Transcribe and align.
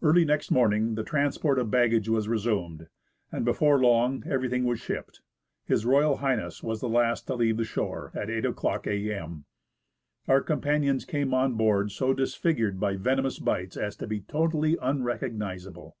Early 0.00 0.24
next 0.24 0.52
morning 0.52 0.94
the 0.94 1.02
transport 1.02 1.58
of 1.58 1.66
the 1.66 1.70
baggage 1.72 2.08
was 2.08 2.28
resumed, 2.28 2.86
and 3.32 3.44
before 3.44 3.80
long 3.80 4.22
everything 4.24 4.62
was 4.62 4.78
shipped. 4.78 5.22
H.R. 5.68 6.24
H. 6.46 6.62
was 6.62 6.78
the 6.80 6.88
last 6.88 7.26
to 7.26 7.34
leave 7.34 7.56
the 7.56 7.64
shore, 7.64 8.12
at 8.14 8.30
8 8.30 8.44
o'clock 8.44 8.86
a.m. 8.86 9.44
Our 10.28 10.40
companions 10.42 11.04
came 11.04 11.34
on 11.34 11.54
board 11.54 11.90
so 11.90 12.14
disfigured 12.14 12.78
by 12.78 12.94
venomous 12.94 13.40
bites 13.40 13.76
as 13.76 13.96
to 13.96 14.06
be 14.06 14.20
totally 14.20 14.76
unrecognisable. 14.80 15.96